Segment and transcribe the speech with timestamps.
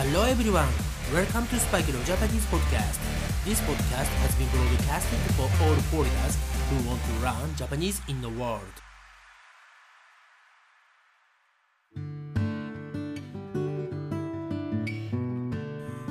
[0.00, 0.70] Hello everyone,
[1.12, 3.00] welcome to Spike No Japanese Podcast.
[3.44, 6.38] This podcast has been broadcasted for all foreigners
[6.70, 8.62] who want to learn Japanese in the world.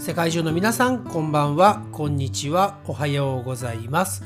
[0.00, 4.24] 世界中の皆さん、こんばんは、こんにちは、おはようございます。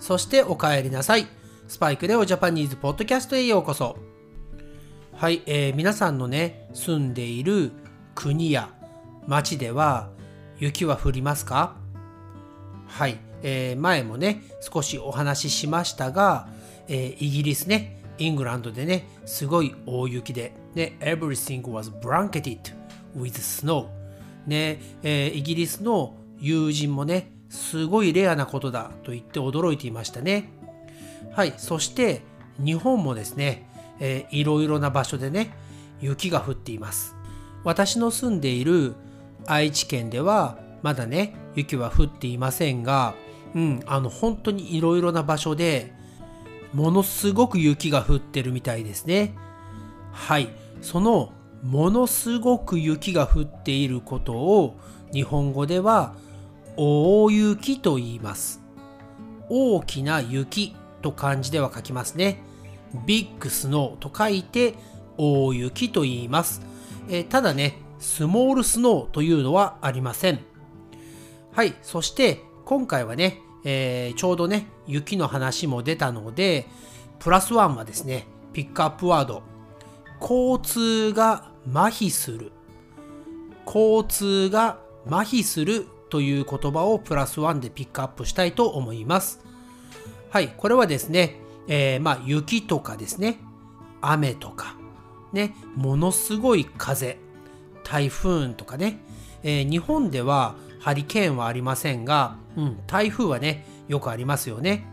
[0.00, 1.26] そしてお帰りなさい。
[1.68, 3.98] スパイクレオジャパニーズポッドキャストへようこそ。
[5.12, 7.70] はい、えー、皆さんのね、住んでいる
[8.14, 8.70] 国や
[9.26, 10.10] 町では
[10.58, 11.76] 雪は降りますか？
[12.86, 16.48] はい、えー、前もね、少しお話ししましたが、
[16.88, 22.60] えー、イギリスね、イングランドでね、すごい大雪で、ね、everything was blanketed
[23.16, 23.88] with snow。
[24.46, 30.50] ね、えー、イギリスの友人もね、すごいレアなことだと言って驚いていましたね。
[31.32, 32.22] はい、そして
[32.58, 33.68] 日本もですね、
[33.98, 35.54] えー、いろいろな場所でね、
[36.00, 37.16] 雪が降っています。
[37.64, 38.94] 私の住んでいる
[39.46, 43.14] 愛知県ではまだね雪は降っていませんが、
[43.54, 45.92] うん、あの本当にいろいろな場所で
[46.72, 49.34] ものすごく雪が降ってるみたいですね。
[50.12, 50.48] はい。
[50.82, 54.76] そのものすごく雪が降っていることを
[55.12, 56.14] 日本語では
[56.76, 58.60] 大雪と言います。
[59.48, 62.42] 大きな雪と漢字では書きますね。
[63.06, 64.74] ビッグスノーと書いて
[65.16, 66.62] 大雪と言います、
[67.08, 70.40] えー、ただねスモールスノーというのはありません。
[71.52, 76.68] はい、そして今回はね、えー、ちょうどね、雪の話も出たので、
[77.18, 79.42] プラスワンはですね、ピックアップワード、
[80.20, 82.52] 交通が麻痺する。
[83.66, 89.40] 交通が麻痺するという言葉をプラスワンでピックアップしたいと思います。
[90.28, 93.38] はい、これはですね、えー、まあ雪とかですね、
[94.02, 94.76] 雨とか、
[95.32, 97.23] ね、ものすごい風、
[97.84, 98.98] 台風とかね、
[99.42, 104.86] えー、日本ではハリケーンはありませんが、うん、台風はね、よくありますよね。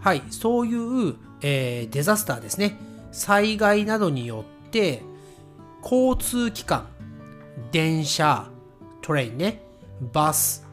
[0.00, 2.78] はい、そういう、えー、デザスターですね。
[3.12, 5.02] 災害などによって、
[5.82, 6.86] 交通機関、
[7.72, 8.48] 電車、
[9.02, 9.62] train ね、
[10.12, 10.66] バス、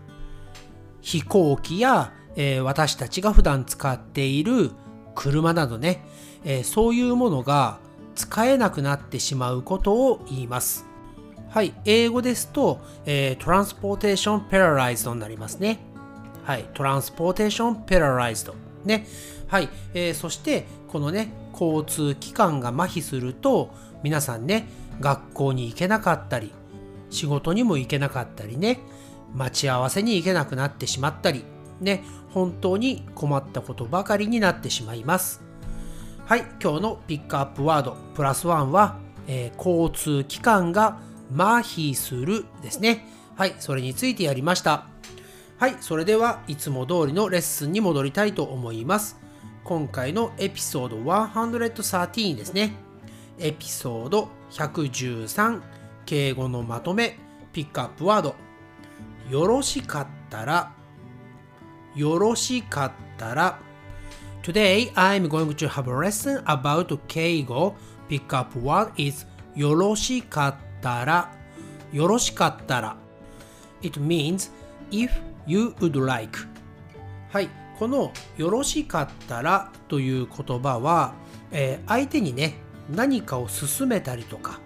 [1.01, 4.71] 飛行機や、えー、私たちが普段使っている
[5.15, 6.05] 車などね、
[6.43, 7.79] えー、そういうものが
[8.15, 10.85] 使えなくなってしまうことを言います。
[11.53, 15.77] はい、英語ですと、えー、 transportation paralyzed になりますね。
[16.43, 18.55] はい、 transportation paralyzed。
[18.85, 19.05] ね。
[19.45, 23.69] はい、えー、そして、このね、交通機関が麻痺すると、
[24.01, 24.67] 皆さんね、
[24.99, 26.51] 学校に行けなかったり、
[27.11, 28.79] 仕事にも行けなかったりね、
[29.35, 31.45] 待ち合わせに行けなくなってしまったり、
[31.79, 35.43] ね、本当に困ったことばかりになってしまいます。
[36.25, 38.97] はい、今日のピックアップワード、プラスワンは、
[39.27, 43.07] えー、交通機関が麻痺するですね。
[43.35, 44.87] はい、それについてやりました。
[45.57, 49.19] はい、それではいつも通りのレッスンに戻りたいと思います。
[49.63, 52.73] 今回のエピソード113ですね。
[53.39, 55.61] エピソード113、
[56.05, 57.17] 敬語のまとめ、
[57.51, 58.35] ピックアップワード。
[59.29, 60.73] よろしかったら、
[61.95, 63.59] よろしかったら。
[64.43, 67.75] Today I'm going to have a lesson about 敬語。
[68.09, 70.72] Pick up word is よろしかったら。
[70.83, 71.31] ったら、
[71.93, 72.97] よろしかったら。
[73.81, 74.51] It means
[74.91, 75.09] if
[75.47, 76.37] you would like.
[77.31, 77.49] はい、
[77.79, 81.13] このよろしかったらという言葉は、
[81.51, 82.55] えー、相手にね、
[82.89, 84.59] 何かを勧めたりとか、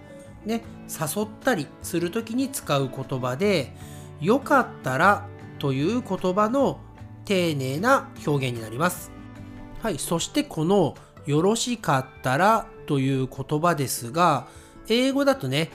[0.46, 3.76] ね、誘ったりするときに使う言葉で、
[4.20, 5.28] よかったら
[5.60, 6.80] という言葉の
[7.26, 9.12] 丁寧な表現になります。
[9.84, 10.96] はい、そしてこの
[11.28, 14.48] よろしかったらという言葉ですが、
[14.88, 15.70] 英語だとね、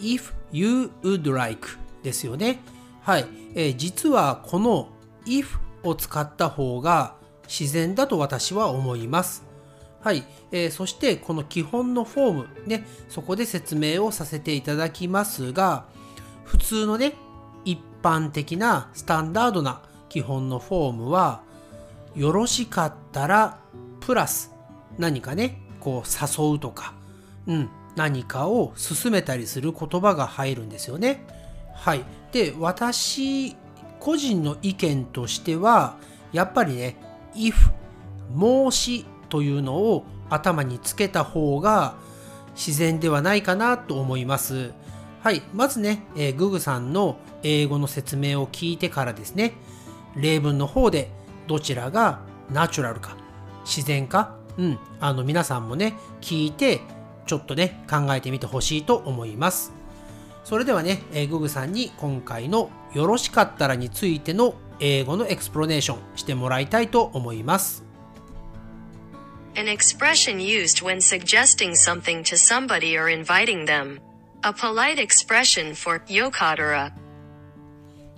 [0.00, 1.68] if you would like
[2.02, 2.60] ですよね。
[3.02, 3.26] はい。
[3.54, 4.88] えー、実はこの
[5.26, 7.14] if を使った方が
[7.48, 9.44] 自然だと私は思います。
[10.00, 10.24] はい。
[10.52, 15.86] えー、そしてこの基本のフォームね、そこで説明をさせていただきますが、
[16.44, 17.14] 普通のね、
[17.64, 21.42] 一般的なスタンダードな基本のフォームは、
[22.14, 23.58] よろしかったら
[24.00, 24.52] プラス
[24.98, 26.94] 何かね、こう誘うとか、
[27.46, 31.24] うん、何かを進めたりする言葉が入るんですよね。
[31.74, 32.04] はい。
[32.30, 33.56] で、私
[33.98, 35.96] 個人の意見としては、
[36.32, 36.96] やっぱりね、
[37.34, 37.54] if、
[38.38, 41.94] 申しというのを頭につけた方が
[42.54, 44.72] 自然ではないかなと思います。
[45.22, 45.42] はい。
[45.52, 49.54] まずね、えー、ググさんの英語の説明を聞いてからですね、
[50.14, 51.10] 例文の方で
[51.46, 52.20] どちらが
[52.50, 53.16] ナチュラルか、
[53.64, 56.80] 自然か、うん、あの皆さんもね、聞いて
[57.26, 59.72] ちょっとね、考えてみてほしいと思います。
[60.44, 67.84] それではね、えー、ググさんに今回のよろしかったらについての英語のエクスプロネーションしてもらいたいと思います。
[69.56, 74.00] An expression used when suggesting something to somebody or inviting them.
[74.42, 76.92] A polite expression for よかったら。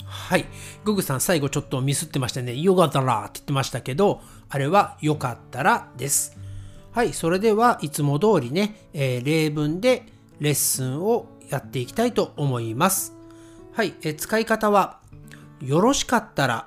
[0.04, 0.44] はい。
[0.84, 2.54] ググさん最後ちょっとミスってましたね。
[2.56, 6.36] よかったらって言ってましたけど、あれはよかったらです。
[6.98, 7.12] はい。
[7.12, 10.04] それではいつも通りね、えー、例文で
[10.40, 13.14] レッスンをやっていきたいと思います。
[13.72, 14.98] はい、え使い方は、
[15.60, 16.66] よろしかったら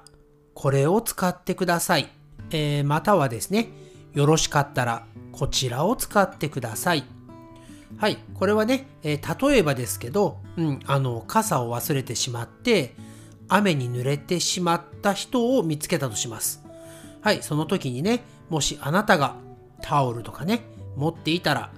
[0.54, 2.08] これを使ってください。
[2.50, 3.72] えー、またはですね、
[4.14, 7.04] よろしかったらこちらを使ってください。
[7.98, 12.96] はい、これはね、え、例えばですけど、うん、あの、傘を忘れてしまって、
[13.50, 16.64] 雨に濡れてしまった人を見つけたとします。
[17.20, 19.36] はい、その時にね、もしあなたが
[19.82, 20.64] タオルとかね、
[20.96, 21.72] 持っていたら、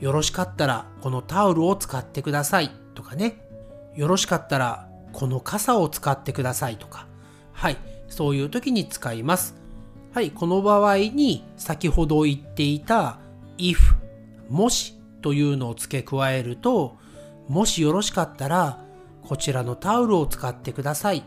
[0.00, 3.42] よろしかったらこのタオルを使ってくださいとかね。
[3.94, 7.06] よろしかったらこの傘を使ってくださいとか。
[7.52, 7.76] はい。
[8.08, 9.54] そういう時に使います。
[10.12, 10.30] はい。
[10.30, 13.18] この場合に先ほど言っていた
[13.58, 13.78] if
[14.48, 16.96] もしというのを付け加えると
[17.48, 18.84] もしよろしかったら
[19.22, 21.24] こちらのタオルを使ってください。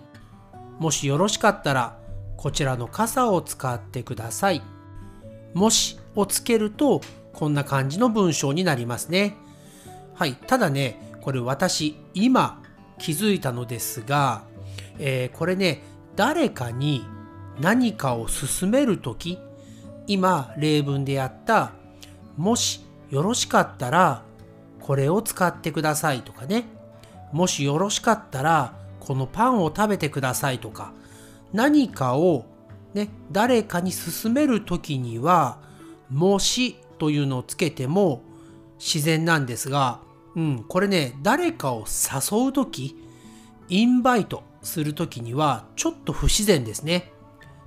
[0.77, 1.98] もしよろしかったら
[2.38, 4.62] こちらの傘を使ってください。
[5.54, 7.01] もしをつけると
[7.33, 9.35] こんな感じの文章になりますね。
[10.13, 10.35] はい。
[10.35, 12.61] ただね、これ私、今
[12.97, 14.44] 気づいたのですが、
[14.97, 15.81] えー、これね、
[16.15, 17.06] 誰かに
[17.61, 19.39] 何かを勧めるとき、
[20.07, 21.71] 今例文でやった、
[22.35, 24.23] もしよろしかったら、
[24.81, 26.65] これを使ってくださいとかね。
[27.31, 30.91] もしよろしかったら、このパンを食べてくださいとか、
[31.53, 32.45] 何かを
[32.94, 35.59] ね、誰かに勧めるときには、
[36.09, 38.23] もしというのをつけても
[38.77, 40.01] 自然なんですが、
[40.35, 42.95] うん、これね、誰かを誘うとき、
[43.67, 47.11] インバイトするときにはちょっと不自然ですね。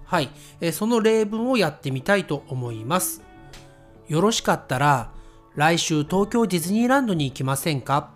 [0.04, 0.30] はい、
[0.60, 3.22] えその例文をやってみたいと思います。
[4.08, 5.12] よろしかったら、
[5.54, 8.10] 来週東京ディズニーランドに行きませんか？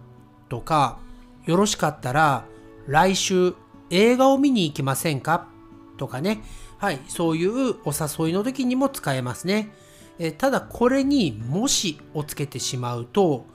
[0.49, 0.99] とか、
[1.44, 2.44] よろしかったら、
[2.87, 3.55] 来週
[3.90, 5.49] 映画を見に行きませんか？
[5.96, 6.43] とかね。
[6.78, 9.73] はい、そういうお誘いの時にも使えますね。
[10.19, 13.47] えただこれにもしをつけてしまうと、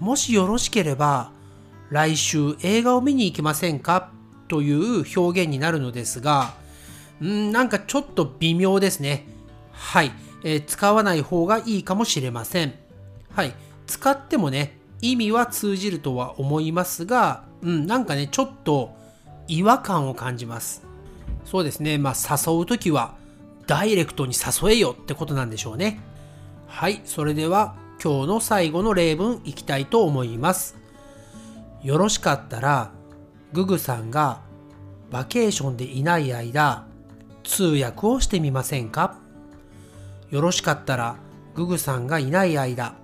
[0.00, 1.30] もしよろしければ
[1.90, 4.10] 来週映画を見に行きませんか？
[4.48, 6.54] という表現になるのですが、
[7.22, 9.26] んなんかちょっと微妙ですね。
[9.72, 10.12] はい、
[10.44, 12.74] えー、使わない方がいいかもしれません。
[13.32, 13.54] はい、
[13.86, 18.94] 使ってもね、意味は通じるとは思いますが、うん、なんかね、ちょっと
[19.48, 20.82] 違和感を感じます。
[21.44, 23.16] そうですね、まあ誘うときは、
[23.66, 26.00] ダイレクトに誘えよってことなんでしょうね。
[26.66, 30.76] はい、それでは今日の最後の例文いきたいと思います。
[31.82, 32.90] よろしかったら、
[33.52, 34.40] ググさんが
[35.10, 36.86] バケーションでいない間、
[37.44, 39.16] 通訳をしてみませんか？
[40.30, 41.16] よろしかったら、
[41.54, 42.94] ググさんがいない間、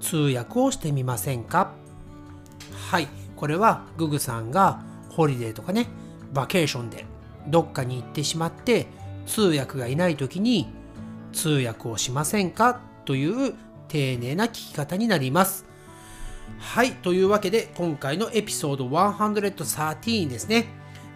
[0.00, 1.72] 通訳をしてみませんか？
[2.90, 5.86] はい、これはググさんがホリデーとかね、
[6.32, 7.06] バケーションで
[7.46, 8.88] どっかに行ってしまって、
[9.26, 10.68] 通訳がいない時に
[11.32, 13.54] 通訳をしませんかという
[13.88, 15.66] 丁寧な聞き方になります。
[16.58, 16.92] はい。
[16.92, 20.66] というわけで、今回のエピソード113ですね。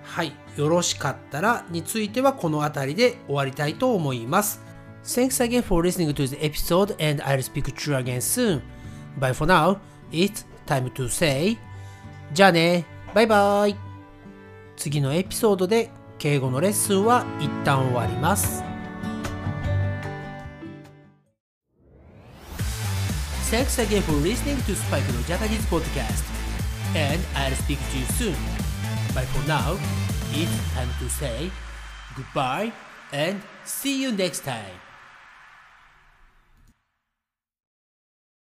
[0.03, 0.33] はい。
[0.57, 4.61] よろしかったらについてはこの辺りで終わりたいと思います。
[5.05, 8.63] Thanks again for listening to the episode and I'll speak to you again soon.
[9.19, 9.79] Bye for now.
[10.11, 11.57] It's time to say
[12.33, 12.85] じゃあね。
[13.15, 13.77] バイバイ。
[14.77, 18.63] 次のエピソードで敬語のレッスンは一旦終わります。
[23.51, 26.23] Thanks again for listening to Spike の Japanese podcast.
[26.95, 28.35] And I'll speak to you soon.
[29.15, 29.79] But for now,
[30.33, 31.51] it's time to say
[32.17, 32.73] goodbye
[33.13, 34.88] and see you next time.